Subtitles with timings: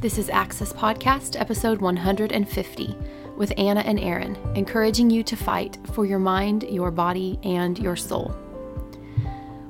[0.00, 2.96] This is Access Podcast, episode 150,
[3.36, 7.96] with Anna and Aaron, encouraging you to fight for your mind, your body, and your
[7.96, 8.32] soul.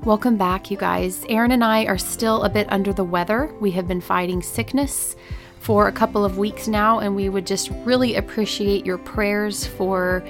[0.04, 1.24] Welcome back, you guys.
[1.30, 3.54] Aaron and I are still a bit under the weather.
[3.58, 5.16] We have been fighting sickness
[5.60, 10.22] for a couple of weeks now, and we would just really appreciate your prayers for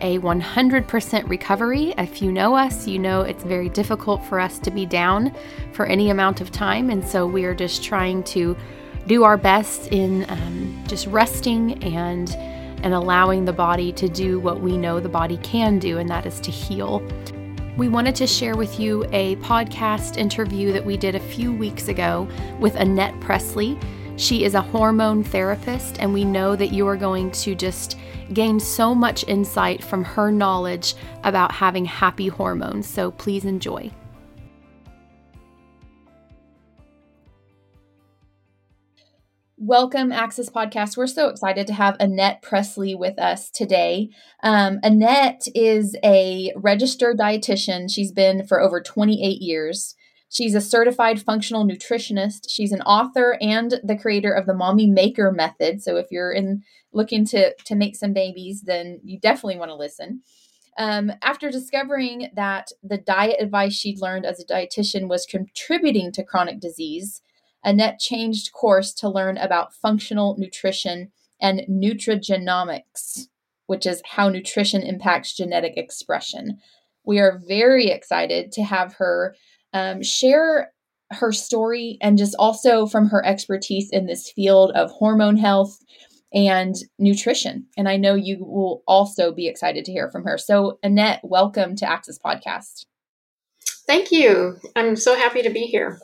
[0.00, 1.92] a 100% recovery.
[1.98, 5.36] If you know us, you know it's very difficult for us to be down
[5.74, 8.56] for any amount of time, and so we are just trying to
[9.06, 12.34] do our best in um, just resting and
[12.82, 16.26] and allowing the body to do what we know the body can do, and that
[16.26, 17.00] is to heal.
[17.76, 21.88] We wanted to share with you a podcast interview that we did a few weeks
[21.88, 23.78] ago with Annette Presley.
[24.16, 27.96] She is a hormone therapist, and we know that you are going to just
[28.34, 32.86] gain so much insight from her knowledge about having happy hormones.
[32.86, 33.90] So please enjoy.
[39.64, 40.96] Welcome, Access Podcast.
[40.96, 44.08] We're so excited to have Annette Presley with us today.
[44.42, 47.88] Um, Annette is a registered dietitian.
[47.88, 49.94] She's been for over 28 years.
[50.28, 52.46] She's a certified functional nutritionist.
[52.48, 55.80] She's an author and the creator of the Mommy Maker Method.
[55.80, 59.76] So if you're in looking to to make some babies, then you definitely want to
[59.76, 60.22] listen.
[60.76, 66.24] Um, after discovering that the diet advice she'd learned as a dietitian was contributing to
[66.24, 67.22] chronic disease,
[67.64, 73.28] Annette changed course to learn about functional nutrition and nutrigenomics,
[73.66, 76.58] which is how nutrition impacts genetic expression.
[77.04, 79.34] We are very excited to have her
[79.72, 80.72] um, share
[81.10, 85.78] her story and just also from her expertise in this field of hormone health
[86.32, 87.66] and nutrition.
[87.76, 90.38] And I know you will also be excited to hear from her.
[90.38, 92.86] So, Annette, welcome to Access Podcast.
[93.86, 94.56] Thank you.
[94.74, 95.98] I'm so happy to be here.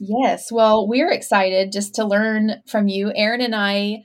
[0.00, 0.50] Yes.
[0.50, 3.12] Well, we're excited just to learn from you.
[3.14, 4.04] Aaron and I,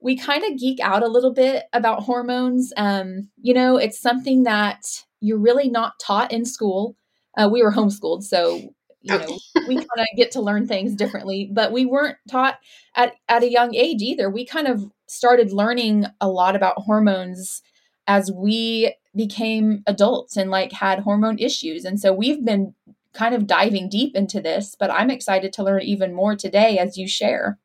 [0.00, 2.72] we kind of geek out a little bit about hormones.
[2.76, 4.84] Um, you know, it's something that
[5.20, 6.96] you're really not taught in school.
[7.36, 8.60] Uh, we were homeschooled, so
[9.02, 12.58] you know we kind of get to learn things differently but we weren't taught
[12.96, 17.62] at, at a young age either we kind of started learning a lot about hormones
[18.06, 22.74] as we became adults and like had hormone issues and so we've been
[23.18, 26.96] kind of diving deep into this, but I'm excited to learn even more today as
[26.96, 27.58] you share.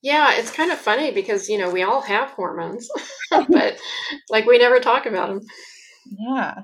[0.00, 2.88] Yeah, it's kind of funny because, you know, we all have hormones,
[3.30, 3.78] but
[4.30, 5.40] like we never talk about them.
[6.06, 6.54] Yeah.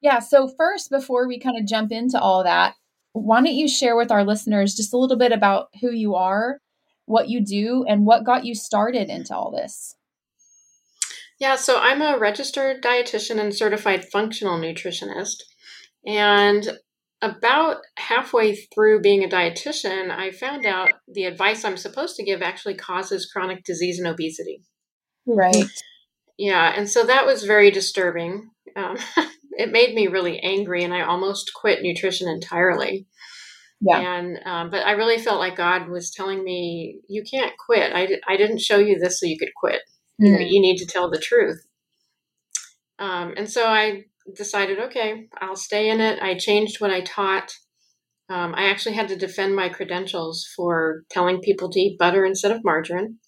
[0.00, 0.18] Yeah.
[0.18, 2.74] So, first, before we kind of jump into all that,
[3.12, 6.60] why don't you share with our listeners just a little bit about who you are,
[7.06, 9.96] what you do, and what got you started into all this?
[11.40, 15.42] Yeah, so I'm a registered dietitian and certified functional nutritionist.
[16.06, 16.78] And
[17.22, 22.42] about halfway through being a dietitian, I found out the advice I'm supposed to give
[22.42, 24.62] actually causes chronic disease and obesity.
[25.26, 25.64] Right.
[26.36, 28.50] Yeah, and so that was very disturbing.
[28.76, 28.98] Um,
[29.52, 33.06] it made me really angry, and I almost quit nutrition entirely.
[33.80, 33.98] Yeah.
[33.98, 37.92] And um, but I really felt like God was telling me, "You can't quit.
[37.94, 39.80] I, I didn't show you this so you could quit.
[40.20, 40.26] Mm.
[40.26, 41.64] You know, you need to tell the truth."
[42.98, 46.20] Um, and so I decided, okay, I'll stay in it.
[46.22, 47.52] I changed what I taught.
[48.30, 52.52] Um, I actually had to defend my credentials for telling people to eat butter instead
[52.52, 53.18] of margarine,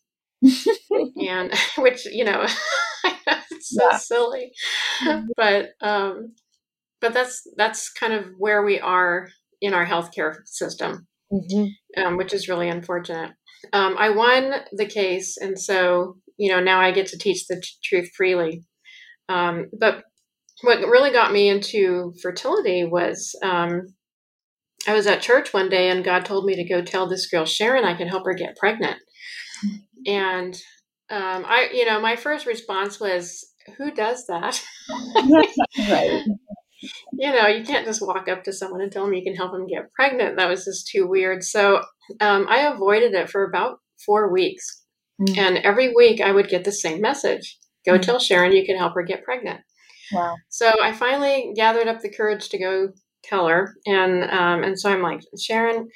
[1.17, 2.47] and which you know,
[3.51, 3.97] it's so yeah.
[3.99, 4.53] silly,
[5.03, 5.27] mm-hmm.
[5.37, 6.35] but um,
[7.01, 9.29] but that's that's kind of where we are
[9.61, 12.03] in our healthcare system, mm-hmm.
[12.03, 13.33] um, which is really unfortunate.
[13.75, 17.57] Um, I won the case, and so you know now I get to teach the
[17.57, 18.63] t- truth freely.
[19.29, 20.05] Um, but
[20.63, 23.83] what really got me into fertility was um,
[24.87, 27.45] I was at church one day and God told me to go tell this girl
[27.45, 28.99] Sharon I could help her get pregnant.
[30.07, 30.55] And
[31.11, 33.45] um, I, you know, my first response was,
[33.79, 34.63] "Who does that?"
[35.89, 36.23] right.
[37.19, 39.51] You know, you can't just walk up to someone and tell them you can help
[39.51, 40.37] them get pregnant.
[40.37, 41.43] That was just too weird.
[41.43, 41.81] So
[42.21, 44.85] um, I avoided it for about four weeks,
[45.21, 45.39] mm-hmm.
[45.39, 48.03] and every week I would get the same message: "Go mm-hmm.
[48.03, 49.63] tell Sharon you can help her get pregnant."
[50.13, 50.37] Wow.
[50.49, 52.89] So I finally gathered up the courage to go
[53.25, 55.89] tell her, and um, and so I'm like, Sharon,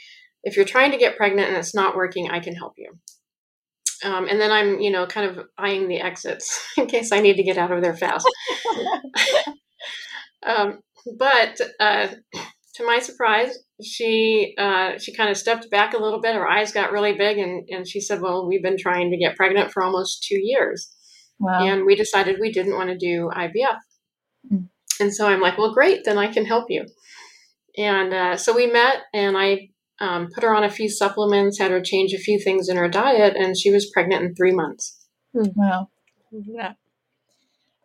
[0.43, 2.93] if you're trying to get pregnant and it's not working, I can help you.
[4.03, 7.37] Um, and then I'm, you know, kind of eyeing the exits in case I need
[7.37, 8.27] to get out of there fast.
[10.47, 10.81] um,
[11.19, 12.09] but uh,
[12.75, 16.35] to my surprise, she uh, she kind of stepped back a little bit.
[16.35, 19.37] Her eyes got really big, and and she said, "Well, we've been trying to get
[19.37, 20.91] pregnant for almost two years,
[21.39, 21.65] wow.
[21.65, 23.79] and we decided we didn't want to do IVF."
[24.50, 24.69] Mm.
[25.00, 26.87] And so I'm like, well, great, then I can help you.
[27.76, 29.70] And uh, so we met, and I
[30.00, 32.88] um, put her on a few supplements, had her change a few things in her
[32.88, 35.06] diet, and she was pregnant in three months.
[35.34, 35.48] Hmm.
[35.54, 35.88] Wow.
[36.32, 36.72] Yeah.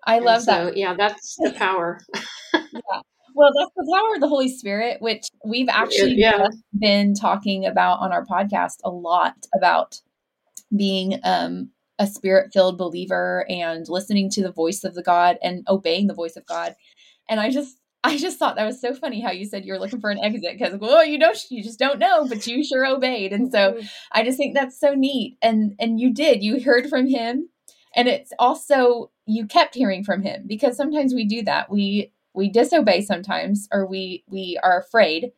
[0.05, 0.77] I love so, that.
[0.77, 1.99] Yeah, that's the power.
[2.53, 3.01] yeah.
[3.33, 6.47] Well, that's the power of the Holy Spirit, which we've actually yeah.
[6.77, 9.99] been talking about on our podcast a lot about
[10.75, 15.65] being um, a spirit filled believer and listening to the voice of the God and
[15.67, 16.75] obeying the voice of God.
[17.29, 19.99] And I just, I just thought that was so funny how you said you're looking
[19.99, 23.33] for an exit because well you don't you just don't know but you sure obeyed.
[23.33, 23.85] And so mm-hmm.
[24.11, 25.37] I just think that's so neat.
[25.41, 26.43] And and you did.
[26.43, 27.49] You heard from him.
[27.95, 31.71] And it's also you kept hearing from him because sometimes we do that.
[31.71, 35.31] We we disobey sometimes or we we are afraid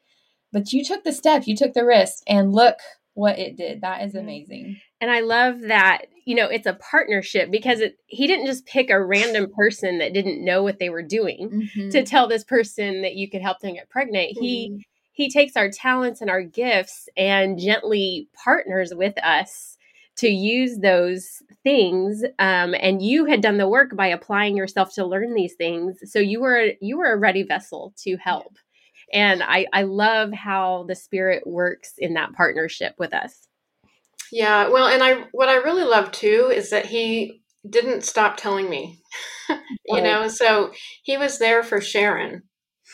[0.52, 2.78] but you took the step you took the risk and look
[3.14, 3.82] what it did.
[3.82, 8.28] That is amazing and i love that you know it's a partnership because it, he
[8.28, 11.90] didn't just pick a random person that didn't know what they were doing mm-hmm.
[11.90, 14.32] to tell this person that you could help them get pregnant.
[14.32, 14.44] Mm-hmm.
[14.44, 19.76] he he takes our talents and our gifts and gently partners with us
[20.18, 25.06] to use those things um, and you had done the work by applying yourself to
[25.06, 25.98] learn these things.
[26.12, 28.58] So you were you were a ready vessel to help.
[29.14, 33.47] And i i love how the spirit works in that partnership with us
[34.32, 38.70] yeah well and i what i really love too is that he didn't stop telling
[38.70, 39.00] me
[39.86, 40.72] you know so
[41.04, 42.44] he was there for sharon.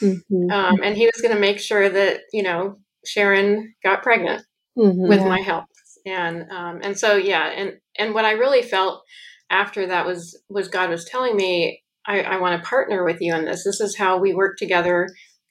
[0.01, 0.49] Mm-hmm.
[0.51, 4.43] um, and he was going to make sure that you know sharon got pregnant
[4.77, 5.07] mm-hmm.
[5.07, 5.65] with my help.
[6.05, 9.03] And um, and so yeah and and what i really felt
[9.49, 13.35] after that was was god was telling me i, I want to partner with you
[13.35, 13.63] in this.
[13.63, 15.07] This is how we work together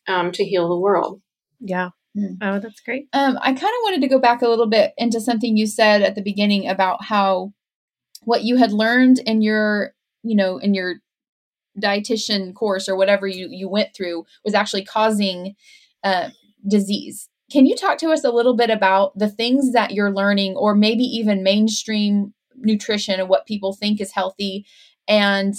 [0.08, 1.22] um, to heal the world.
[1.60, 2.36] Yeah mm.
[2.40, 5.20] oh that's great um, i kind of wanted to go back a little bit into
[5.20, 7.52] something you said at the beginning about how
[8.24, 9.92] what you had learned in your
[10.22, 10.96] you know in your
[11.80, 15.54] dietitian course or whatever you you went through was actually causing
[16.04, 16.28] uh,
[16.68, 20.56] disease can you talk to us a little bit about the things that you're learning,
[20.56, 24.64] or maybe even mainstream nutrition and what people think is healthy
[25.06, 25.54] and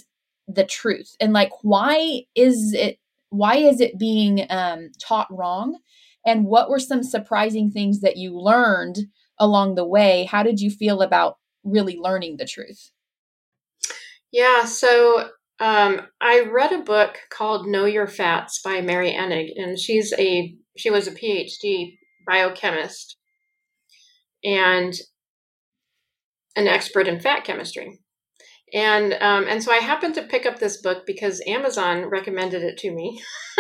[0.48, 1.16] the truth?
[1.22, 2.98] And like, why is it?
[3.30, 5.78] Why is it being um, taught wrong?
[6.25, 9.00] And what were some surprising things that you learned
[9.40, 10.25] along the way?
[10.25, 12.92] How did you feel about really learning the truth?
[14.31, 15.30] Yeah, so
[15.60, 20.56] um, I read a book called Know Your Fats by Mary Enig, and she's a
[20.75, 23.18] she was a PhD biochemist
[24.44, 24.94] and
[26.56, 28.00] an expert in fat chemistry.
[28.74, 32.78] And um, and so I happened to pick up this book because Amazon recommended it
[32.80, 33.22] to me,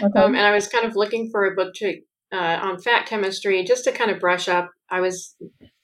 [0.00, 0.20] okay.
[0.20, 2.00] um, and I was kind of looking for a book to
[2.32, 4.70] uh, on fat chemistry just to kind of brush up.
[4.88, 5.34] I was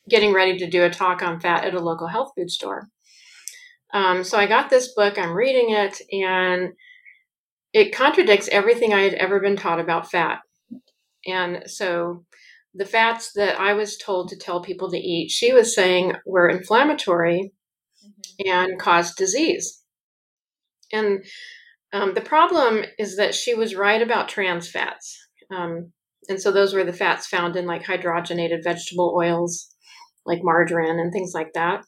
[0.08, 2.88] getting ready to do a talk on fat at a local health food store,
[3.92, 5.19] um, so I got this book.
[5.19, 6.75] I'm reading it, and
[7.72, 10.38] it contradicts everything I had ever been taught about fat.
[11.26, 12.25] And so
[12.75, 16.48] the fats that I was told to tell people to eat, she was saying were
[16.48, 17.52] inflammatory.
[18.38, 19.82] And cause disease.
[20.93, 21.25] And
[21.93, 25.19] um, the problem is that she was right about trans fats.
[25.55, 25.93] Um,
[26.29, 29.69] and so those were the fats found in like hydrogenated vegetable oils,
[30.26, 31.85] like margarine and things like that.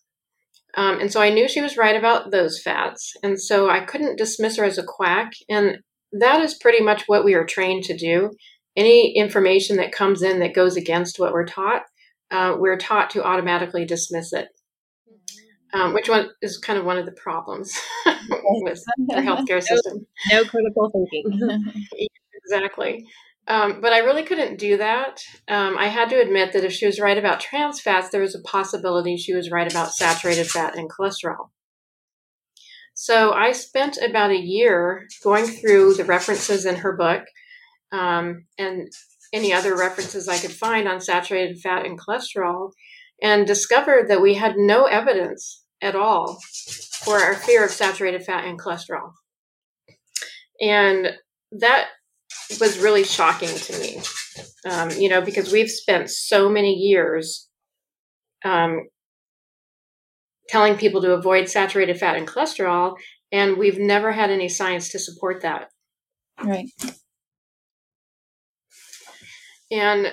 [0.76, 3.12] Um, and so I knew she was right about those fats.
[3.23, 5.32] And so I couldn't dismiss her as a quack.
[5.49, 5.79] And
[6.12, 8.31] that is pretty much what we are trained to do
[8.76, 11.82] any information that comes in that goes against what we're taught,
[12.31, 14.49] uh, we're taught to automatically dismiss it,
[15.72, 20.06] um, which one is kind of one of the problems with the healthcare system.
[20.30, 21.88] No, no critical thinking.
[22.44, 23.06] exactly.
[23.46, 25.22] Um, but I really couldn't do that.
[25.48, 28.34] Um, I had to admit that if she was right about trans fats, there was
[28.34, 31.48] a possibility she was right about saturated fat and cholesterol.
[32.94, 37.24] So I spent about a year going through the references in her book
[37.92, 38.92] um, and
[39.32, 42.72] any other references I could find on saturated fat and cholesterol,
[43.22, 46.38] and discovered that we had no evidence at all
[47.04, 49.12] for our fear of saturated fat and cholesterol.
[50.60, 51.14] And
[51.52, 51.88] that
[52.60, 54.00] was really shocking to me,
[54.68, 57.48] um, you know, because we've spent so many years
[58.44, 58.86] um,
[60.48, 62.96] telling people to avoid saturated fat and cholesterol,
[63.32, 65.70] and we've never had any science to support that.
[66.42, 66.68] Right
[69.70, 70.12] and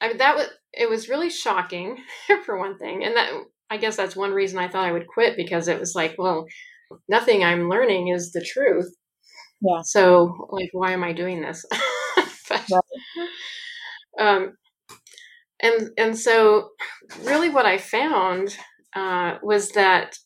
[0.00, 1.98] I mean, that was it was really shocking
[2.44, 3.32] for one thing, and that
[3.70, 6.46] I guess that's one reason I thought I would quit because it was like, well,
[7.08, 8.92] nothing I'm learning is the truth.
[9.62, 9.82] Yeah.
[9.84, 11.64] So like, why am I doing this?
[12.48, 12.64] but,
[14.18, 14.56] um,
[15.62, 16.70] and and so
[17.24, 18.56] really, what I found
[18.94, 20.16] uh, was that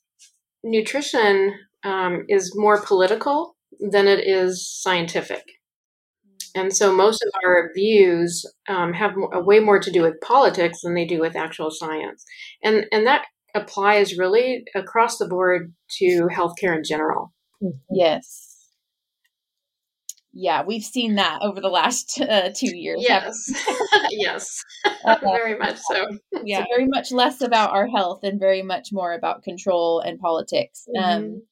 [0.65, 5.45] nutrition um, is more political than it is scientific.
[6.55, 10.81] And so most of our views um, have a way more to do with politics
[10.83, 12.25] than they do with actual science.
[12.63, 17.33] And, and that applies really across the board to healthcare in general.
[17.91, 18.55] Yes.
[20.37, 23.01] Yeah, we've seen that over the last uh, two years.
[23.01, 23.37] Yes,
[24.11, 24.61] yes,
[25.05, 26.07] uh, very much so.
[26.43, 30.19] Yeah, so very much less about our health and very much more about control and
[30.19, 30.89] politics.
[30.97, 31.25] Mm-hmm.
[31.25, 31.43] Um,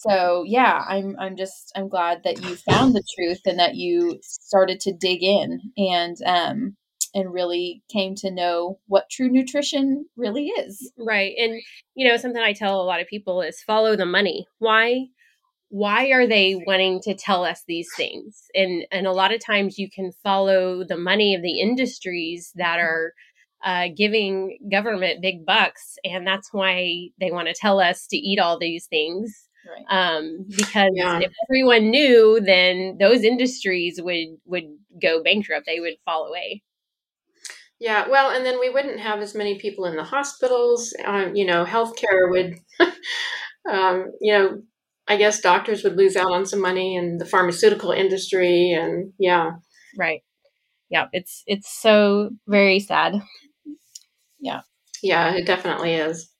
[0.00, 4.18] so yeah, I'm I'm just I'm glad that you found the truth and that you
[4.22, 6.76] started to dig in and um
[7.14, 10.90] and really came to know what true nutrition really is.
[10.96, 11.34] Right.
[11.36, 11.60] And
[11.94, 14.46] you know, something I tell a lot of people is follow the money.
[14.58, 15.08] Why
[15.68, 19.78] why are they wanting to tell us these things and and a lot of times
[19.78, 22.86] you can follow the money of the industries that mm-hmm.
[22.86, 23.12] are
[23.62, 28.40] uh, giving government big bucks and that's why they want to tell us to eat
[28.40, 29.84] all these things right.
[29.90, 31.20] um, because yeah.
[31.20, 34.64] if everyone knew then those industries would would
[35.00, 36.62] go bankrupt they would fall away
[37.78, 41.44] yeah well and then we wouldn't have as many people in the hospitals um, you
[41.44, 42.54] know healthcare would
[43.70, 44.62] um, you know
[45.10, 49.50] I guess doctors would lose out on some money in the pharmaceutical industry and yeah.
[49.98, 50.22] Right.
[50.88, 53.20] Yeah, it's it's so very sad.
[54.38, 54.60] Yeah.
[55.02, 56.30] Yeah, it definitely is.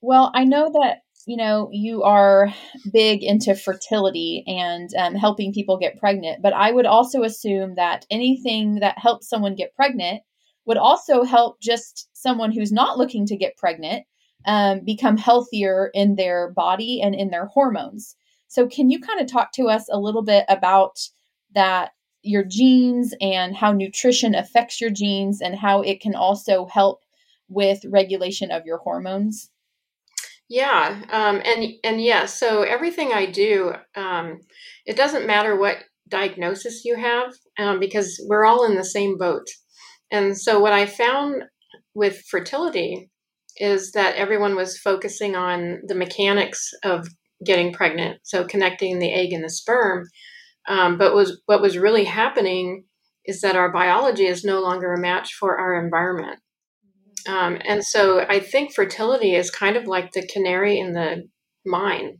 [0.00, 2.48] Well, I know that you know you are
[2.90, 8.06] big into fertility and um, helping people get pregnant, but I would also assume that
[8.10, 10.22] anything that helps someone get pregnant
[10.64, 14.06] would also help just someone who's not looking to get pregnant
[14.46, 18.16] um, become healthier in their body and in their hormones.
[18.48, 20.98] So, can you kind of talk to us a little bit about
[21.54, 21.90] that,
[22.22, 27.02] your genes, and how nutrition affects your genes, and how it can also help
[27.48, 29.50] with regulation of your hormones?
[30.48, 32.04] Yeah, um, and and yes.
[32.04, 34.40] Yeah, so everything I do, um,
[34.86, 35.78] it doesn't matter what
[36.08, 39.46] diagnosis you have, um, because we're all in the same boat.
[40.10, 41.44] And so, what I found
[41.94, 43.10] with fertility
[43.58, 47.06] is that everyone was focusing on the mechanics of
[47.44, 50.06] getting pregnant, so connecting the egg and the sperm.
[50.68, 52.84] Um, but was what was really happening
[53.26, 56.40] is that our biology is no longer a match for our environment.
[57.28, 61.28] Um, and so I think fertility is kind of like the canary in the
[61.64, 62.18] mine,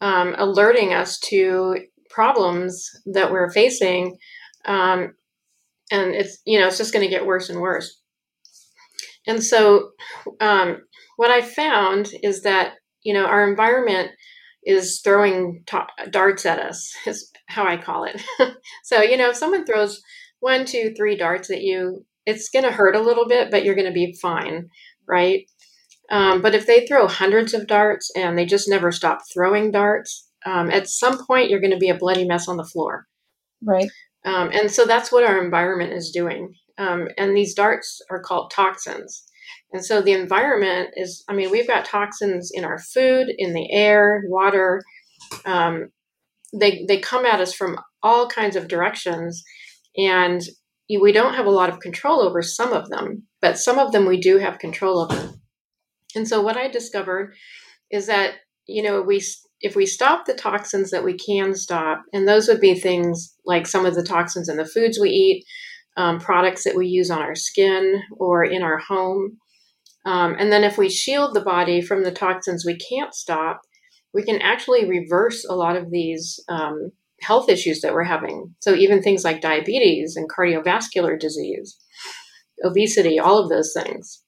[0.00, 1.76] um, alerting us to
[2.08, 4.16] problems that we're facing.
[4.64, 5.14] Um,
[5.92, 8.00] and it's, you know, it's just going to get worse and worse.
[9.26, 9.90] And so,
[10.40, 10.78] um,
[11.16, 14.10] what I found is that you know our environment
[14.64, 15.64] is throwing
[16.10, 16.94] darts at us.
[17.06, 18.22] Is how I call it.
[18.84, 20.00] so you know, if someone throws
[20.40, 23.74] one, two, three darts at you, it's going to hurt a little bit, but you're
[23.74, 24.68] going to be fine,
[25.08, 25.46] right?
[26.10, 30.28] Um, but if they throw hundreds of darts and they just never stop throwing darts,
[30.46, 33.06] um, at some point you're going to be a bloody mess on the floor.
[33.62, 33.90] Right.
[34.24, 36.54] Um, and so that's what our environment is doing.
[36.78, 39.24] Um, and these darts are called toxins.
[39.72, 43.70] And so the environment is, I mean, we've got toxins in our food, in the
[43.70, 44.82] air, water.
[45.44, 45.90] Um,
[46.52, 49.44] they, they come at us from all kinds of directions.
[49.96, 50.40] And
[50.98, 54.06] we don't have a lot of control over some of them, but some of them
[54.06, 55.34] we do have control over.
[56.14, 57.34] And so what I discovered
[57.90, 58.34] is that,
[58.66, 59.22] you know, we
[59.60, 63.66] if we stop the toxins that we can stop, and those would be things like
[63.66, 65.44] some of the toxins in the foods we eat,
[65.96, 69.36] um, products that we use on our skin or in our home.
[70.06, 73.60] Um, and then if we shield the body from the toxins we can't stop,
[74.14, 78.54] we can actually reverse a lot of these um, health issues that we're having.
[78.60, 81.78] So even things like diabetes and cardiovascular disease,
[82.64, 84.22] obesity, all of those things.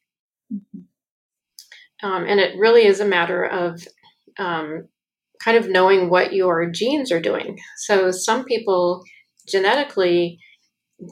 [2.02, 3.86] Um, and it really is a matter of
[4.38, 4.88] um,
[5.42, 7.58] kind of knowing what your genes are doing.
[7.78, 9.02] So some people
[9.48, 10.38] genetically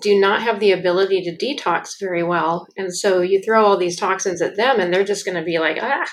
[0.02, 2.66] do not have the ability to detox very well.
[2.76, 5.58] And so you throw all these toxins at them and they're just going to be
[5.58, 6.06] like, ah,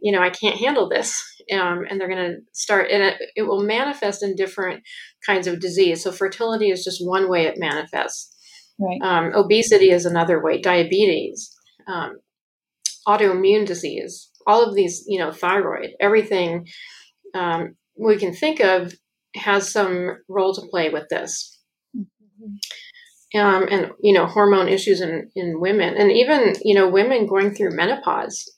[0.00, 1.22] you know, I can't handle this.
[1.52, 4.82] Um, and they're going to start, and it, it will manifest in different
[5.24, 6.02] kinds of disease.
[6.02, 8.34] So fertility is just one way it manifests.
[8.78, 9.00] Right.
[9.02, 11.50] Um, obesity is another way, diabetes,
[11.88, 12.18] um,
[13.08, 16.66] autoimmune disease, all of these, you know, thyroid, everything
[17.34, 18.94] um, we can think of
[19.34, 21.58] has some role to play with this.
[21.96, 22.56] Mm-hmm
[23.34, 27.54] um, and you know hormone issues in in women, and even you know women going
[27.54, 28.50] through menopause,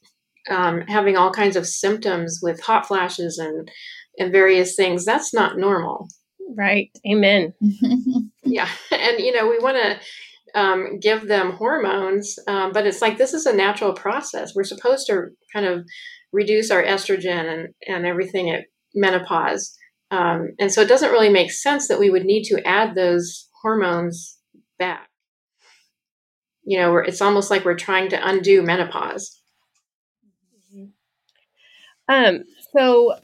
[0.49, 3.70] um, having all kinds of symptoms with hot flashes and
[4.18, 5.04] and various things.
[5.04, 6.09] That's not normal.
[6.56, 6.90] Right.
[7.11, 7.54] Amen.
[8.44, 13.18] yeah, and you know we want to um, give them hormones, um, but it's like
[13.18, 14.54] this is a natural process.
[14.54, 15.85] We're supposed to kind of
[16.32, 19.76] reduce our estrogen and and everything at menopause.
[20.11, 23.49] Um, and so it doesn't really make sense that we would need to add those
[23.62, 24.38] hormones
[24.78, 25.09] back.
[26.64, 29.39] You know, it's almost like we're trying to undo menopause.
[32.11, 32.43] Um,
[32.76, 33.14] so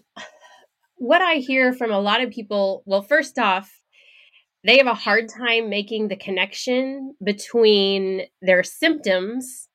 [0.97, 3.71] what I hear from a lot of people, well, first off,
[4.65, 9.69] they have a hard time making the connection between their symptoms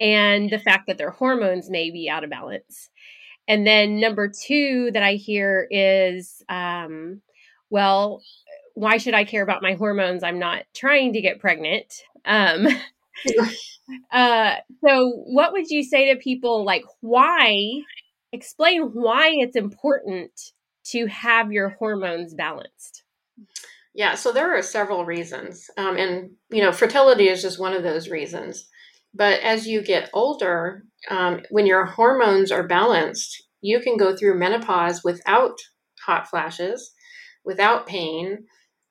[0.00, 2.90] and the fact that their hormones may be out of balance.
[3.46, 7.22] And then number two that I hear is, um,
[7.70, 8.22] well,
[8.74, 10.22] why should I care about my hormones?
[10.22, 11.92] I'm not trying to get pregnant.
[12.24, 12.66] Um,
[14.12, 17.82] uh, so, what would you say to people like, why?
[18.32, 20.32] Explain why it's important
[20.84, 23.04] to have your hormones balanced.
[23.94, 25.68] Yeah, so there are several reasons.
[25.76, 28.68] Um, and, you know, fertility is just one of those reasons.
[29.14, 34.38] But as you get older, um, when your hormones are balanced, you can go through
[34.38, 35.58] menopause without
[36.04, 36.92] hot flashes,
[37.44, 38.46] without pain,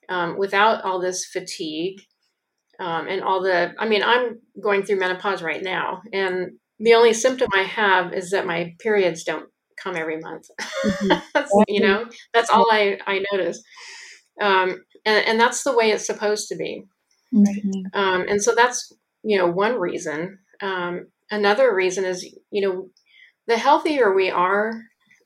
[0.09, 2.01] um, without all this fatigue,
[2.79, 3.73] um, and all the.
[3.79, 8.31] I mean, I'm going through menopause right now, and the only symptom I have is
[8.31, 9.47] that my periods don't
[9.81, 10.47] come every month.
[10.85, 11.41] Mm-hmm.
[11.67, 13.61] you know, that's all I, I notice.
[14.41, 16.83] Um, and, and that's the way it's supposed to be.
[17.33, 17.99] Mm-hmm.
[17.99, 18.91] Um, and so that's,
[19.23, 20.39] you know, one reason.
[20.61, 22.89] Um, another reason is, you know,
[23.47, 24.73] the healthier we are,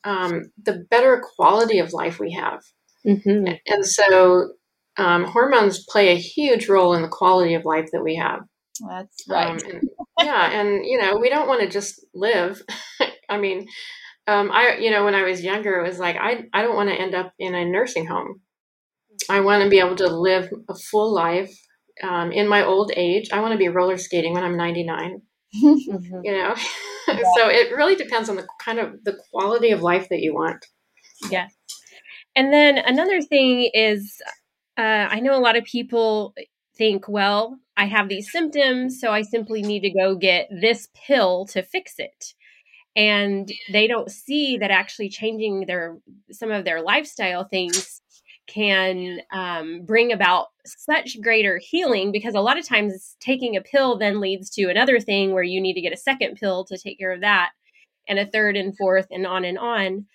[0.04, 2.60] um, the better quality of life we have.
[3.06, 3.54] Mm-hmm.
[3.68, 4.50] And so
[4.98, 8.42] um, hormones play a huge role in the quality of life that we have.
[8.88, 9.52] That's right.
[9.52, 12.62] Um, and, yeah, and you know, we don't want to just live.
[13.30, 13.68] I mean,
[14.28, 16.90] um, I, you know, when I was younger, it was like I, I don't want
[16.90, 18.42] to end up in a nursing home.
[19.30, 21.52] I want to be able to live a full life
[22.04, 23.30] um, in my old age.
[23.32, 25.22] I want to be roller skating when I'm 99.
[25.56, 26.20] mm-hmm.
[26.24, 26.56] You know,
[27.08, 27.20] yeah.
[27.38, 30.66] so it really depends on the kind of the quality of life that you want.
[31.30, 31.48] Yeah,
[32.36, 34.22] and then another thing is,
[34.78, 36.34] uh, I know a lot of people
[36.78, 41.46] think, well, I have these symptoms, so I simply need to go get this pill
[41.48, 42.34] to fix it.
[42.96, 45.98] And they don't see that actually changing their
[46.32, 48.02] some of their lifestyle things
[48.48, 53.98] can um, bring about such greater healing because a lot of times taking a pill
[53.98, 57.00] then leads to another thing where you need to get a second pill to take
[57.00, 57.52] care of that
[58.08, 60.06] and a third and fourth and on and on.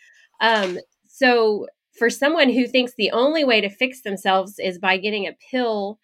[0.41, 1.67] Um, so
[1.99, 5.99] for someone who thinks the only way to fix themselves is by getting a pill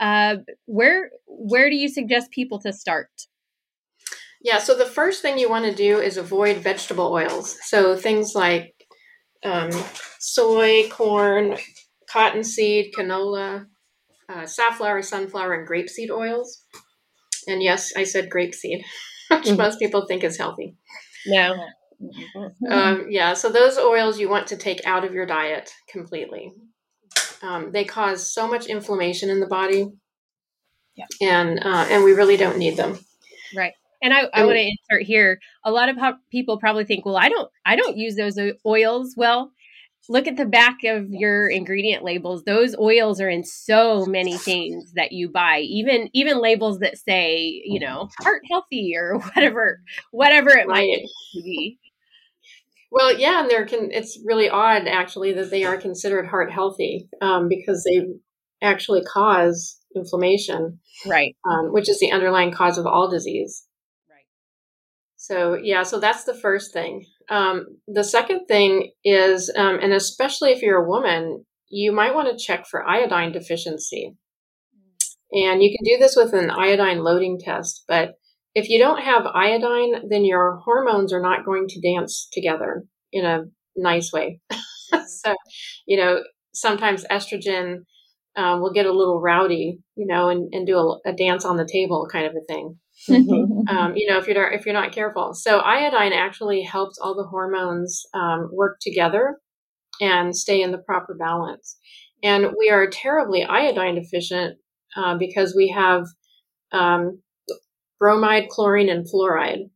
[0.00, 0.36] uh,
[0.66, 3.10] where where do you suggest people to start
[4.42, 7.58] yeah, so the first thing you want to do is avoid vegetable oils.
[7.62, 8.74] So things like
[9.44, 9.70] um,
[10.18, 11.56] soy, corn,
[12.10, 13.66] cottonseed, canola,
[14.30, 16.64] uh, safflower, sunflower, and grapeseed oils.
[17.46, 18.82] And yes, I said grapeseed,
[19.30, 19.56] which mm-hmm.
[19.56, 20.76] most people think is healthy.
[21.26, 21.54] No.
[22.70, 26.54] Um, yeah, so those oils you want to take out of your diet completely.
[27.42, 29.86] Um, they cause so much inflammation in the body,
[30.96, 31.06] yeah.
[31.20, 32.98] and uh, and we really don't need them.
[33.56, 33.72] Right.
[34.02, 35.40] And I, I want to insert here.
[35.64, 35.96] A lot of
[36.30, 39.14] people probably think, well, I don't, I don't use those oils.
[39.16, 39.52] Well,
[40.08, 42.44] look at the back of your ingredient labels.
[42.44, 45.60] Those oils are in so many things that you buy.
[45.60, 49.80] Even, even labels that say, you know, heart healthy or whatever,
[50.12, 51.78] whatever it might be.
[52.90, 53.90] Well, yeah, and there can.
[53.92, 58.06] It's really odd, actually, that they are considered heart healthy um, because they
[58.62, 61.36] actually cause inflammation, right?
[61.48, 63.64] Um, which is the underlying cause of all disease.
[64.08, 64.26] Right.
[65.16, 67.04] So, yeah, so that's the first thing.
[67.28, 72.28] Um, the second thing is, um, and especially if you're a woman, you might want
[72.36, 74.16] to check for iodine deficiency.
[75.32, 77.84] And you can do this with an iodine loading test.
[77.86, 78.14] But
[78.54, 83.24] if you don't have iodine, then your hormones are not going to dance together in
[83.24, 83.44] a
[83.76, 84.40] nice way.
[85.06, 85.34] so,
[85.86, 87.84] you know, sometimes estrogen
[88.36, 91.56] um, will get a little rowdy, you know, and, and do a, a dance on
[91.56, 92.78] the table kind of a thing.
[93.08, 93.68] Mm-hmm.
[93.76, 95.34] um, you know, if you're not, if you're not careful.
[95.34, 99.36] So iodine actually helps all the hormones um, work together
[100.00, 101.76] and stay in the proper balance.
[102.22, 104.58] And we are terribly iodine deficient
[104.96, 106.06] uh, because we have
[106.72, 107.20] um,
[108.00, 109.70] bromide, chlorine, and fluoride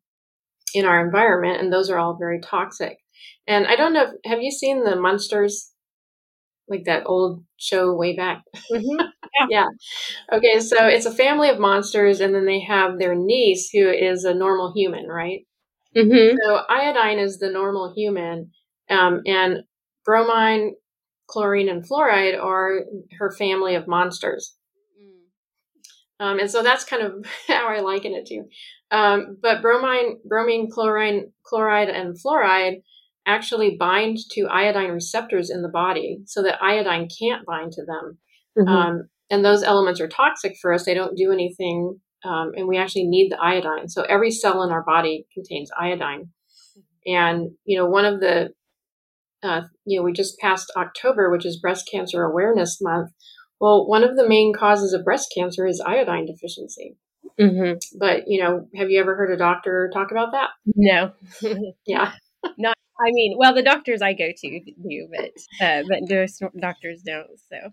[0.74, 2.98] in our environment, and those are all very toxic.
[3.46, 5.74] And I don't know, if, have you seen the Munsters
[6.68, 8.42] like that old show way back.
[8.72, 9.06] Mm-hmm.
[9.50, 9.64] Yeah.
[10.30, 10.36] yeah.
[10.36, 14.22] Okay, so it's a family of monsters, and then they have their niece who is
[14.22, 15.40] a normal human, right?
[15.96, 16.36] Mm-hmm.
[16.40, 18.52] So iodine is the normal human,
[18.88, 19.64] um, and
[20.04, 20.74] bromine,
[21.26, 22.82] chlorine, and fluoride are
[23.18, 24.54] her family of monsters.
[26.20, 28.44] Um, and so that's kind of how I liken it to.
[28.90, 32.82] Um, but bromine, bromine, chlorine, chloride, and fluoride
[33.26, 38.18] actually bind to iodine receptors in the body so that iodine can't bind to them.
[38.58, 38.68] Mm-hmm.
[38.68, 40.84] Um, and those elements are toxic for us.
[40.84, 43.88] They don't do anything, um, and we actually need the iodine.
[43.88, 46.28] So every cell in our body contains iodine.
[47.06, 48.50] And you know, one of the
[49.42, 53.10] uh, you know, we just passed October, which is Breast Cancer Awareness Month.
[53.60, 56.96] Well, one of the main causes of breast cancer is iodine deficiency.
[57.40, 57.98] Mm-hmm.
[57.98, 60.50] But you know, have you ever heard a doctor talk about that?
[60.74, 61.12] No.
[61.86, 62.12] yeah.
[62.58, 62.76] Not.
[63.00, 67.28] I mean, well, the doctors I go to do, but uh, but most doctors don't.
[67.50, 67.72] So.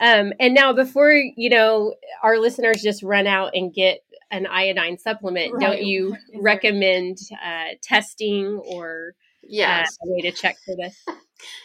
[0.00, 4.98] Um, and now, before you know, our listeners just run out and get an iodine
[4.98, 5.54] supplement.
[5.54, 5.60] Right.
[5.60, 9.88] Don't you recommend uh, testing or yes.
[10.02, 11.04] Uh, a way to check for this?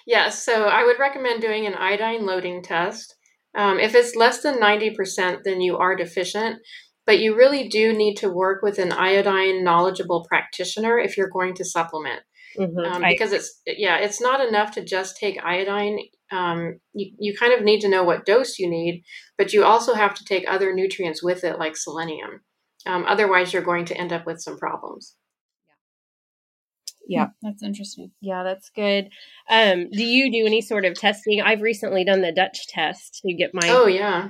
[0.08, 0.44] yes.
[0.44, 3.16] So I would recommend doing an iodine loading test.
[3.56, 6.60] Um, if it's less than 90%, then you are deficient.
[7.06, 11.54] But you really do need to work with an iodine knowledgeable practitioner if you're going
[11.56, 12.22] to supplement.
[12.58, 12.78] Mm-hmm.
[12.78, 16.00] Um, because it's yeah, it's not enough to just take iodine.
[16.32, 19.04] Um, you, you kind of need to know what dose you need,
[19.38, 22.42] but you also have to take other nutrients with it, like selenium.
[22.86, 25.16] Um, otherwise, you're going to end up with some problems.
[27.08, 28.12] Yeah, hmm, that's interesting.
[28.22, 29.10] Yeah, that's good.
[29.50, 31.42] Um, do you do any sort of testing?
[31.42, 34.30] I've recently done the Dutch test to get my oh yeah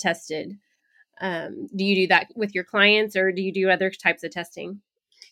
[0.00, 0.52] tested.
[1.20, 4.30] Um, do you do that with your clients, or do you do other types of
[4.30, 4.80] testing?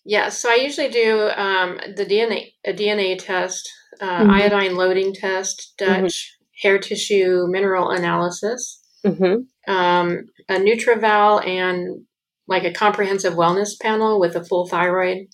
[0.04, 3.68] Yeah, so I usually do um, the DNA a DNA test,
[4.00, 4.30] uh, mm-hmm.
[4.30, 6.02] iodine loading test, mm-hmm.
[6.02, 6.68] Dutch mm-hmm.
[6.68, 9.72] hair tissue mineral analysis, mm-hmm.
[9.72, 12.04] um, a NutrEval, and
[12.46, 15.26] like a comprehensive wellness panel with a full thyroid.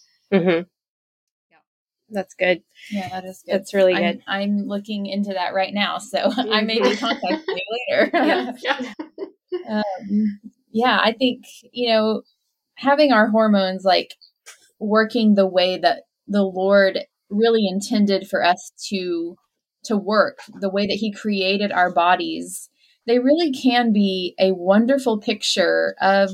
[2.12, 2.62] That's good.
[2.90, 3.54] Yeah, that is good.
[3.54, 4.22] That's really good.
[4.26, 8.10] I'm, I'm looking into that right now, so I may be contacting you later.
[8.14, 8.52] yeah.
[8.62, 8.92] yeah.
[9.68, 12.22] Um, yeah, I think you know
[12.76, 14.14] having our hormones like
[14.78, 19.36] working the way that the Lord really intended for us to
[19.84, 22.68] to work, the way that He created our bodies,
[23.06, 26.30] they really can be a wonderful picture of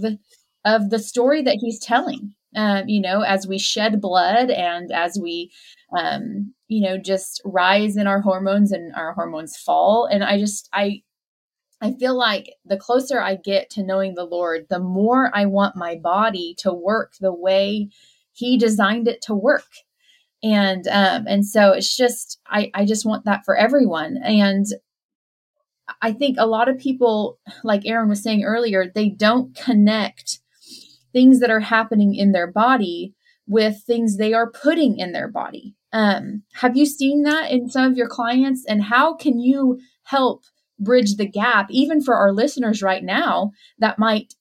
[0.65, 5.19] of the story that He's telling um, you know, as we shed blood and as
[5.21, 5.51] we,
[5.97, 10.09] um, you know, just rise in our hormones and our hormones fall.
[10.11, 11.03] And I just, I,
[11.81, 15.77] I feel like the closer I get to knowing the Lord, the more I want
[15.77, 17.91] my body to work the way
[18.33, 19.69] He designed it to work.
[20.43, 24.19] And um, and so it's just I, I just want that for everyone.
[24.23, 24.67] And
[26.03, 30.41] I think a lot of people, like Aaron was saying earlier, they don't connect
[31.13, 33.15] things that are happening in their body
[33.47, 35.75] with things they are putting in their body.
[35.93, 38.65] Um, have you seen that in some of your clients?
[38.69, 40.45] And how can you help
[40.79, 44.35] bridge the gap, even for our listeners right now that might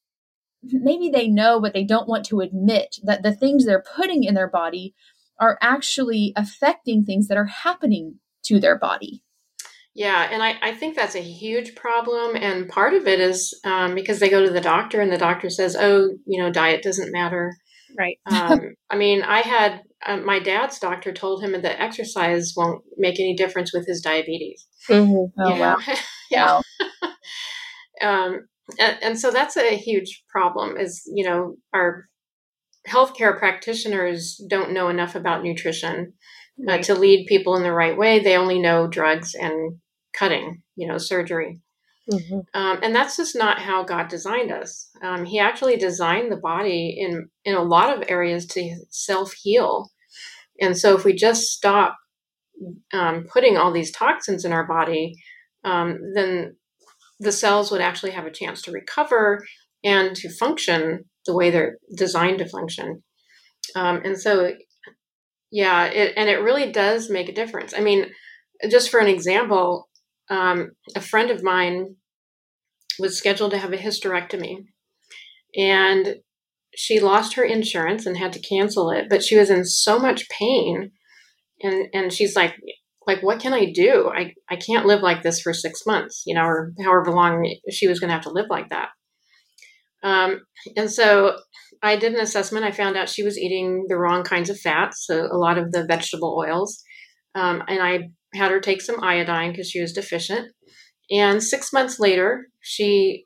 [0.63, 4.33] maybe they know, but they don't want to admit that the things they're putting in
[4.33, 4.93] their body
[5.39, 9.23] are actually affecting things that are happening to their body?
[9.97, 12.35] Yeah, and I, I think that's a huge problem.
[12.35, 15.49] And part of it is um, because they go to the doctor and the doctor
[15.49, 17.51] says, oh, you know, diet doesn't matter.
[17.97, 18.19] Right.
[18.31, 23.19] um, I mean, I had uh, my dad's doctor told him that exercise won't make
[23.19, 24.67] any difference with his diabetes.
[24.87, 25.41] Mm-hmm.
[25.43, 25.77] Oh, wow.
[26.29, 26.61] yeah.
[28.03, 32.05] um, and, and so that's a huge problem is, you know, our
[32.87, 36.13] healthcare practitioners don't know enough about nutrition.
[36.59, 36.79] Uh, right.
[36.79, 38.19] Uh, to lead people in the right way.
[38.19, 39.77] They only know drugs and
[40.13, 41.61] cutting, you know, surgery.
[42.11, 42.39] Mm-hmm.
[42.53, 44.89] Um, and that's just not how God designed us.
[45.01, 49.89] Um, he actually designed the body in in a lot of areas to self heal.
[50.59, 51.97] And so, if we just stop
[52.93, 55.15] um, putting all these toxins in our body,
[55.63, 56.55] um, then
[57.19, 59.45] the cells would actually have a chance to recover
[59.83, 63.03] and to function the way they're designed to function.
[63.75, 64.53] Um, and so,
[65.51, 67.73] yeah, it, and it really does make a difference.
[67.75, 68.07] I mean,
[68.69, 69.89] just for an example,
[70.29, 71.95] um, a friend of mine
[72.99, 74.65] was scheduled to have a hysterectomy
[75.55, 76.17] and
[76.75, 80.29] she lost her insurance and had to cancel it but she was in so much
[80.29, 80.91] pain
[81.61, 82.55] and and she's like
[83.05, 84.11] like what can i do?
[84.13, 87.87] I i can't live like this for six months you know or however long she
[87.87, 88.89] was going to have to live like that.
[90.03, 90.41] Um,
[90.75, 91.37] and so
[91.81, 92.65] i did an assessment.
[92.65, 95.71] I found out she was eating the wrong kinds of fats so a lot of
[95.71, 96.83] the vegetable oils.
[97.33, 100.51] Um, and i had her take some iodine because she was deficient.
[101.11, 103.25] And six months later, she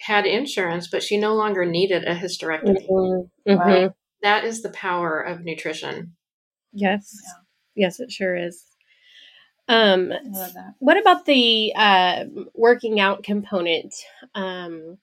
[0.00, 2.86] had insurance, but she no longer needed a hysterectomy.
[2.88, 3.50] Mm-hmm.
[3.50, 3.86] Mm-hmm.
[4.22, 6.14] That is the power of nutrition.
[6.72, 7.14] Yes.
[7.24, 7.32] Yeah.
[7.74, 8.64] Yes, it sure is.
[9.68, 10.12] Um,
[10.78, 13.94] what about the uh, working out component?
[14.34, 14.98] Um,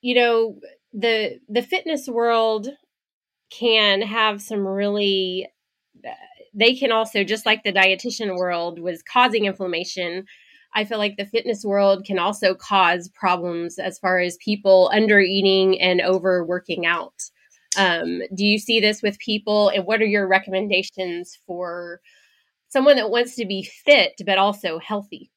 [0.00, 0.58] you know,
[0.92, 2.68] the the fitness world
[3.50, 5.48] can have some really
[6.54, 10.24] they can also, just like the dietitian world was causing inflammation,
[10.74, 15.20] I feel like the fitness world can also cause problems as far as people under
[15.20, 17.14] eating and overworking out.
[17.76, 19.68] Um, do you see this with people?
[19.68, 22.00] And what are your recommendations for
[22.68, 25.30] someone that wants to be fit but also healthy?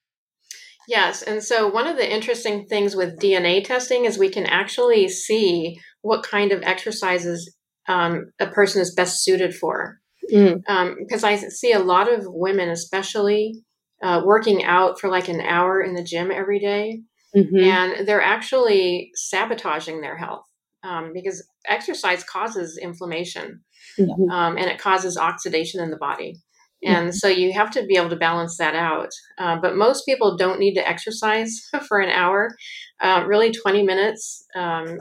[0.88, 1.21] Yes.
[1.21, 5.80] And so, one of the interesting things with DNA testing is we can actually see
[6.01, 7.53] what kind of exercises
[7.89, 9.99] um, a person is best suited for.
[10.28, 11.24] Because mm.
[11.24, 13.63] um, I see a lot of women, especially,
[14.04, 17.02] uh, working out for like an hour in the gym every day,
[17.36, 17.58] mm-hmm.
[17.58, 20.46] and they're actually sabotaging their health
[20.84, 23.62] um, because exercise causes inflammation
[24.00, 24.30] mm-hmm.
[24.32, 26.36] um, and it causes oxidation in the body.
[26.84, 27.13] And mm-hmm.
[27.13, 29.10] so you have to be able to balance that out.
[29.40, 32.56] Uh, but most people don't need to exercise for an hour,
[33.00, 35.00] uh, really 20 minutes, um,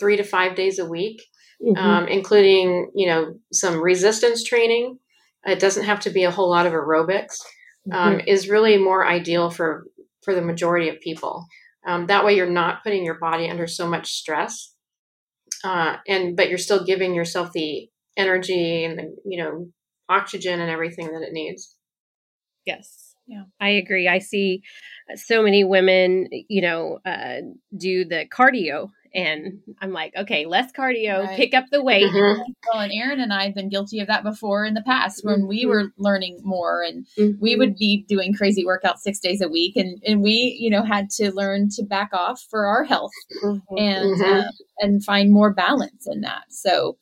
[0.00, 1.22] three to five days a week,
[1.62, 1.76] mm-hmm.
[1.76, 4.98] um, including, you know, some resistance training.
[5.44, 7.36] It doesn't have to be a whole lot of aerobics
[7.92, 8.28] um, mm-hmm.
[8.28, 9.86] is really more ideal for
[10.22, 11.46] for the majority of people.
[11.86, 14.74] Um, that way, you're not putting your body under so much stress,
[15.62, 19.68] uh, and but you're still giving yourself the energy and the you know
[20.08, 21.76] oxygen and everything that it needs.
[22.64, 24.08] Yes, yeah, I agree.
[24.08, 24.62] I see
[25.14, 27.42] so many women, you know, uh,
[27.76, 31.36] do the cardio and I'm like, okay, less cardio, right.
[31.36, 32.04] pick up the weight.
[32.04, 32.42] Mm-hmm.
[32.70, 35.38] Well, and Aaron and I have been guilty of that before in the past when
[35.38, 35.48] mm-hmm.
[35.48, 37.40] we were learning more and mm-hmm.
[37.40, 39.74] we would be doing crazy workouts six days a week.
[39.74, 43.78] And, and we, you know, had to learn to back off for our health mm-hmm.
[43.78, 44.50] and, uh,
[44.80, 46.44] and find more balance in that.
[46.50, 46.98] So,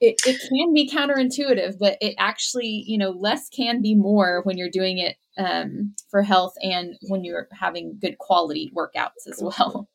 [0.00, 4.58] it, it can be counterintuitive, but it actually, you know, less can be more when
[4.58, 9.88] you're doing it um, for health and when you're having good quality workouts as well.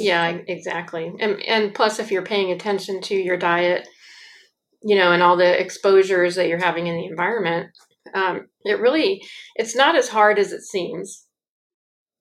[0.00, 1.12] Yeah, exactly.
[1.20, 3.88] And and plus if you're paying attention to your diet,
[4.82, 7.70] you know, and all the exposures that you're having in the environment,
[8.14, 9.22] um, it really
[9.54, 11.26] it's not as hard as it seems.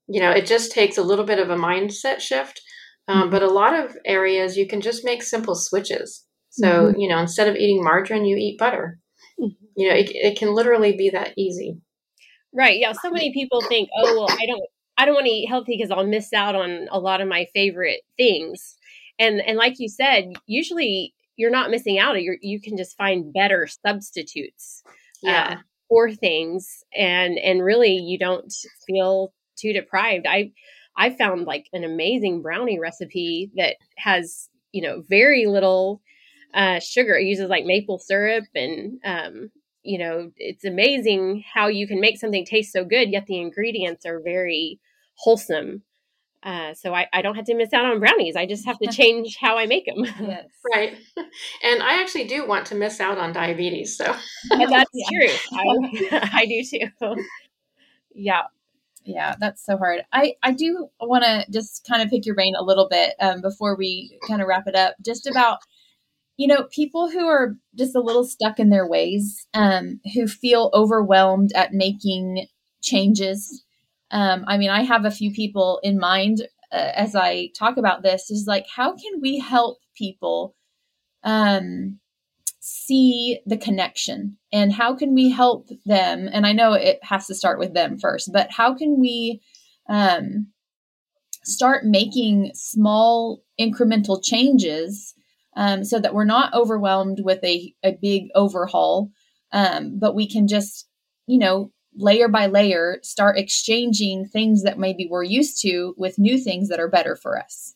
[0.08, 2.62] You know, it just takes a little bit of a mindset shift.
[3.08, 3.32] Um, mm-hmm.
[3.32, 6.26] But a lot of areas you can just make simple switches.
[6.50, 7.00] So, mm-hmm.
[7.00, 9.00] you know, instead of eating margarine, you eat butter.
[9.40, 9.66] Mm-hmm.
[9.76, 11.78] You know, it, it can literally be that easy.
[12.54, 12.80] Right.
[12.80, 12.94] Yeah.
[12.94, 14.64] So many people think, oh, well, I don't
[14.98, 17.48] I don't want to eat healthy because I'll miss out on a lot of my
[17.54, 18.78] favorite things.
[19.20, 22.22] And and like you said, usually you're not missing out.
[22.22, 24.84] You you can just find better substitutes
[25.26, 25.48] uh, yeah.
[25.52, 28.54] Uh, for things, and and really you don't
[28.88, 30.26] feel too deprived.
[30.28, 30.52] I
[30.98, 36.02] I found like an amazing brownie recipe that has you know very little
[36.54, 37.16] uh, sugar.
[37.16, 39.52] It uses like maple syrup and um,
[39.86, 44.06] you know, it's amazing how you can make something taste so good, yet the ingredients
[44.06, 44.80] are very
[45.16, 45.84] wholesome.
[46.44, 48.36] Uh, so I, I don't have to miss out on brownies.
[48.36, 50.06] I just have to change how I make them.
[50.06, 50.46] Yes.
[50.74, 50.96] right.
[51.64, 53.98] And I actually do want to miss out on diabetes.
[53.98, 54.16] So
[54.52, 55.28] and that's true.
[56.12, 57.24] I, I do too.
[58.14, 58.44] Yeah.
[59.04, 60.02] Yeah, that's so hard.
[60.12, 63.42] I, I do want to just kind of pick your brain a little bit um,
[63.42, 65.60] before we kind of wrap it up, just about
[66.38, 70.70] you know, people who are just a little stuck in their ways, um, who feel
[70.74, 72.48] overwhelmed at making
[72.82, 73.64] changes.
[74.12, 78.04] Um, I mean, I have a few people in mind uh, as I talk about
[78.04, 78.30] this.
[78.30, 80.56] Is like, how can we help people
[81.24, 82.00] um,
[82.60, 86.30] see the connection, and how can we help them?
[86.32, 89.42] And I know it has to start with them first, but how can we
[89.88, 90.48] um,
[91.44, 95.14] start making small incremental changes?
[95.56, 99.12] Um, so that we're not overwhelmed with a, a big overhaul,
[99.52, 100.88] um, but we can just,
[101.28, 106.38] you know, layer by layer start exchanging things that maybe we're used to with new
[106.38, 107.74] things that are better for us.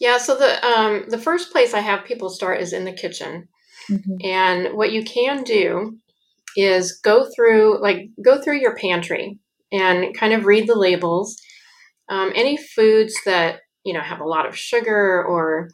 [0.00, 3.48] Yeah, so the um, the first place I have people start is in the kitchen,
[3.90, 4.16] mm-hmm.
[4.24, 5.98] and what you can do
[6.56, 9.38] is go through like go through your pantry
[9.72, 11.36] and kind of read the labels.
[12.08, 15.68] Um, any foods that you know have a lot of sugar or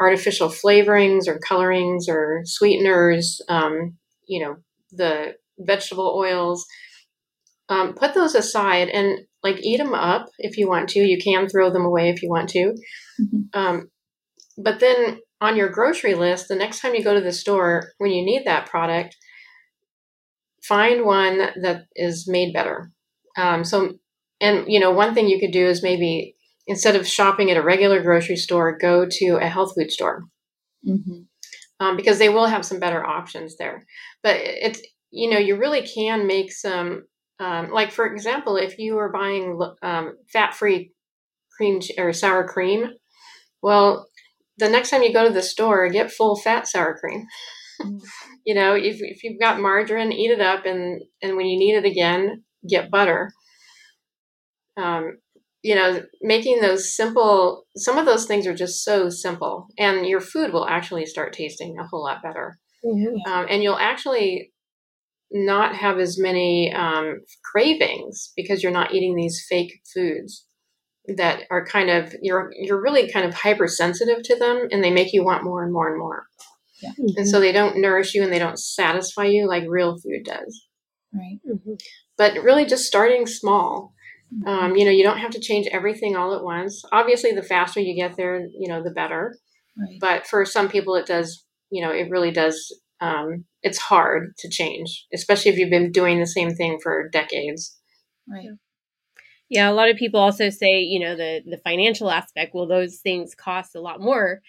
[0.00, 4.56] artificial flavorings or colorings or sweeteners, um, you know,
[4.92, 6.66] the vegetable oils.
[7.68, 11.00] Um, put those aside and like eat them up if you want to.
[11.00, 12.74] You can throw them away if you want to.
[13.20, 13.58] Mm-hmm.
[13.58, 13.90] Um,
[14.58, 18.10] but then on your grocery list, the next time you go to the store, when
[18.10, 19.16] you need that product,
[20.62, 22.90] find one that is made better.
[23.36, 23.94] Um, so,
[24.40, 26.33] and you know, one thing you could do is maybe
[26.66, 30.24] instead of shopping at a regular grocery store, go to a health food store
[30.86, 31.20] mm-hmm.
[31.80, 33.84] um, because they will have some better options there.
[34.22, 37.04] But it's you know you really can make some
[37.40, 40.92] um, like for example, if you are buying um, fat-free
[41.56, 42.90] cream or sour cream,
[43.62, 44.06] well,
[44.58, 47.26] the next time you go to the store, get full fat sour cream.
[48.44, 51.74] you know, if, if you've got margarine, eat it up, and and when you need
[51.74, 53.32] it again, get butter.
[54.76, 55.18] Um,
[55.64, 57.64] you know, making those simple.
[57.74, 61.76] Some of those things are just so simple, and your food will actually start tasting
[61.80, 62.58] a whole lot better.
[62.84, 63.32] Mm-hmm.
[63.32, 64.52] Um, and you'll actually
[65.32, 70.46] not have as many um, cravings because you're not eating these fake foods
[71.16, 75.12] that are kind of you're you're really kind of hypersensitive to them and they make
[75.12, 76.26] you want more and more and more
[76.82, 76.90] yeah.
[76.90, 77.18] mm-hmm.
[77.18, 80.66] and so they don't nourish you and they don't satisfy you like real food does
[81.12, 81.74] right mm-hmm.
[82.16, 83.93] but really just starting small.
[84.46, 87.80] Um, you know you don't have to change everything all at once obviously the faster
[87.80, 89.36] you get there you know the better
[89.78, 89.98] right.
[90.00, 94.48] but for some people it does you know it really does um, it's hard to
[94.48, 97.78] change especially if you've been doing the same thing for decades
[98.28, 98.48] right
[99.50, 102.98] yeah, a lot of people also say, you know, the the financial aspect, well those
[102.98, 104.40] things cost a lot more.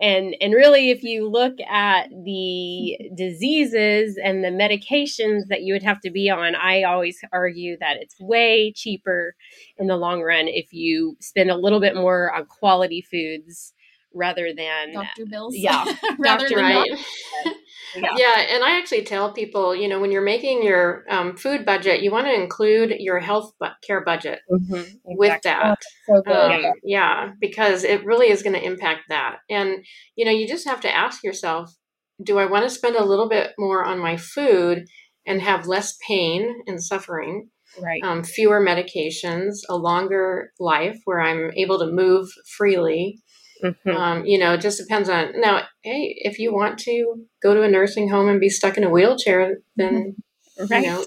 [0.00, 5.82] And and really if you look at the diseases and the medications that you would
[5.82, 9.34] have to be on, I always argue that it's way cheaper
[9.76, 13.72] in the long run if you spend a little bit more on quality foods
[14.14, 15.54] rather than doctor bills.
[15.56, 15.84] Yeah,
[16.18, 16.90] rather than right.
[17.96, 18.10] yeah.
[18.16, 18.40] yeah.
[18.50, 22.10] and I actually tell people, you know, when you're making your um, food budget, you
[22.10, 23.52] want to include your health
[23.86, 24.74] care budget mm-hmm.
[24.74, 25.14] exactly.
[25.16, 25.78] with that.
[26.10, 29.38] Oh, so um, yeah, because it really is going to impact that.
[29.48, 29.84] And
[30.16, 31.74] you know, you just have to ask yourself,
[32.22, 34.86] do I want to spend a little bit more on my food
[35.26, 37.50] and have less pain and suffering?
[37.80, 38.02] Right.
[38.02, 43.20] Um, fewer medications, a longer life where I'm able to move freely
[43.62, 43.90] Mm-hmm.
[43.90, 45.62] Um, you know, it just depends on now.
[45.82, 48.90] Hey, if you want to go to a nursing home and be stuck in a
[48.90, 50.16] wheelchair, then
[50.58, 50.72] mm-hmm.
[50.72, 50.84] right.
[50.84, 51.04] you know,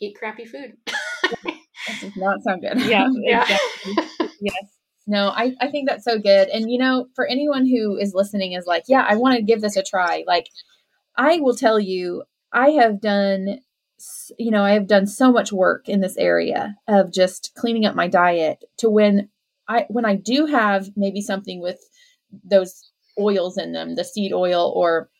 [0.00, 0.74] eat crappy food.
[0.86, 2.80] that does not sound good.
[2.82, 3.42] Yeah, yeah.
[3.42, 4.28] Exactly.
[4.40, 4.54] yes.
[5.06, 6.48] No, I, I think that's so good.
[6.48, 9.60] And you know, for anyone who is listening is like, yeah, I want to give
[9.60, 10.24] this a try.
[10.26, 10.48] Like,
[11.16, 13.60] I will tell you, I have done
[14.38, 17.94] you know, I have done so much work in this area of just cleaning up
[17.94, 19.28] my diet to when
[19.68, 21.80] I when I do have maybe something with
[22.44, 25.10] those oils in them, the seed oil or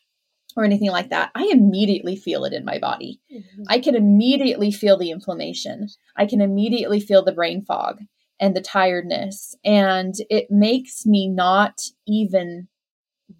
[0.56, 3.20] or anything like that, I immediately feel it in my body.
[3.32, 3.62] Mm-hmm.
[3.68, 5.88] I can immediately feel the inflammation.
[6.16, 8.00] I can immediately feel the brain fog
[8.40, 9.54] and the tiredness.
[9.64, 12.68] And it makes me not even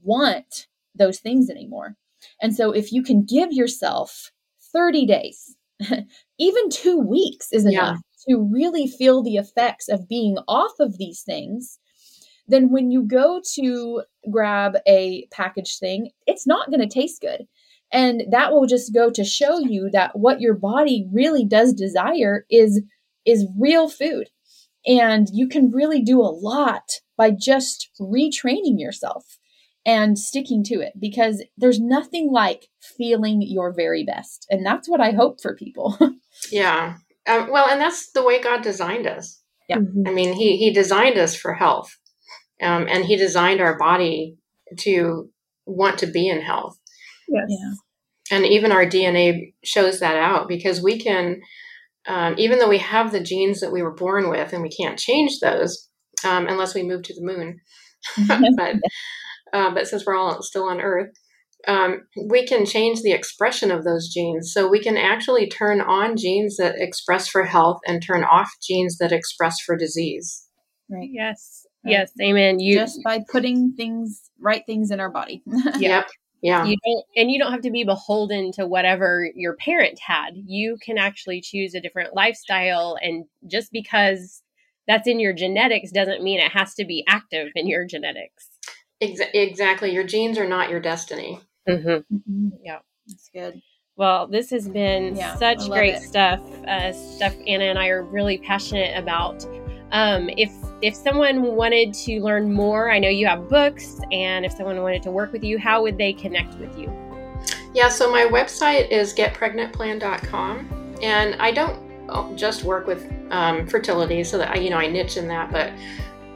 [0.03, 1.97] want those things anymore.
[2.41, 4.31] And so if you can give yourself
[4.73, 5.57] 30 days,
[6.39, 11.23] even two weeks is enough to really feel the effects of being off of these
[11.23, 11.79] things,
[12.47, 17.47] then when you go to grab a packaged thing, it's not going to taste good.
[17.93, 22.45] And that will just go to show you that what your body really does desire
[22.51, 22.83] is
[23.25, 24.29] is real food.
[24.87, 29.39] And you can really do a lot by just retraining yourself
[29.85, 34.47] and sticking to it because there's nothing like feeling your very best.
[34.51, 35.99] And that's what I hope for people.
[36.51, 36.97] yeah.
[37.29, 39.41] Um, well, and that's the way God designed us.
[39.69, 39.77] Yeah.
[39.79, 40.09] Mm-hmm.
[40.09, 41.97] I mean, he he designed us for health,
[42.63, 44.37] um, and he designed our body
[44.79, 45.31] to
[45.67, 46.79] want to be in health.
[47.29, 47.45] Yes.
[47.49, 48.37] Yeah.
[48.37, 51.41] And even our DNA shows that out because we can,
[52.07, 54.99] um, even though we have the genes that we were born with, and we can't
[54.99, 55.89] change those
[56.25, 57.61] um, unless we move to the moon.
[58.57, 58.77] but
[59.53, 61.11] uh, but since we're all still on Earth,
[61.67, 64.53] um, we can change the expression of those genes.
[64.53, 68.99] So we can actually turn on genes that express for health and turn off genes
[68.99, 70.47] that express for disease.
[70.89, 71.11] Right.
[71.11, 71.67] Yes.
[71.85, 71.93] Right.
[71.93, 72.13] Yes.
[72.23, 72.61] Amen.
[72.61, 75.43] You just by putting things, right things in our body.
[75.79, 76.09] yep.
[76.41, 76.65] Yeah.
[76.65, 80.31] You don't, and you don't have to be beholden to whatever your parent had.
[80.35, 82.97] You can actually choose a different lifestyle.
[83.01, 84.43] And just because
[84.87, 88.49] that's in your genetics doesn't mean it has to be active in your genetics.
[89.03, 89.93] Exa- exactly.
[89.93, 91.41] Your genes are not your destiny.
[91.69, 92.15] Mm-hmm.
[92.17, 92.49] Mm-hmm.
[92.65, 93.61] Yeah, that's good.
[93.97, 96.03] Well, this has been yeah, such great it.
[96.03, 96.41] stuff.
[96.67, 99.45] Uh, stuff Anna and I are really passionate about.
[99.91, 100.53] Um, if
[100.83, 105.03] if someone wanted to learn more, I know you have books, and if someone wanted
[105.03, 106.93] to work with you, how would they connect with you?
[107.75, 114.23] Yeah, so my website is getpregnantplan.com, and I don't oh, just work with um, fertility,
[114.23, 115.73] so that I, you know I niche in that, but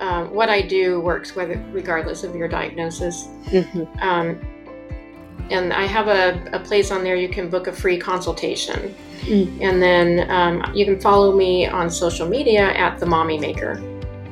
[0.00, 3.28] um, what I do works whether regardless of your diagnosis.
[3.46, 3.84] Mm-hmm.
[4.00, 4.40] Um,
[5.52, 8.94] and I have a, a place on there you can book a free consultation.
[9.20, 9.60] Mm.
[9.60, 13.80] And then um, you can follow me on social media at the Mommy Maker.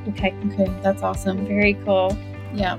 [0.09, 0.35] Okay.
[0.47, 0.73] Okay.
[0.83, 1.47] That's awesome.
[1.47, 2.17] Very cool.
[2.55, 2.79] Yeah.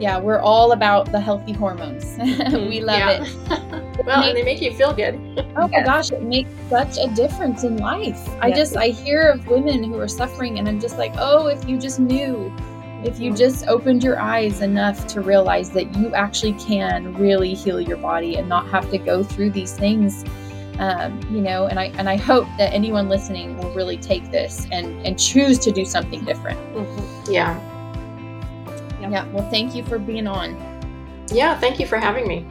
[0.00, 0.18] Yeah.
[0.18, 2.16] We're all about the healthy hormones.
[2.52, 3.24] We love yeah.
[3.24, 3.96] it.
[4.06, 5.14] well, and they make you feel good.
[5.56, 8.28] oh my gosh, it makes such a difference in life.
[8.40, 11.68] I just, I hear of women who are suffering and I'm just like, oh, if
[11.68, 12.52] you just knew
[13.04, 17.80] if you just opened your eyes enough to realize that you actually can really heal
[17.80, 20.24] your body and not have to go through these things
[20.78, 24.66] um, you know and i and i hope that anyone listening will really take this
[24.72, 26.58] and and choose to do something different.
[26.74, 27.32] Mm-hmm.
[27.32, 27.72] yeah.
[29.00, 30.56] Yeah well thank you for being on.
[31.28, 32.46] Yeah thank you for having me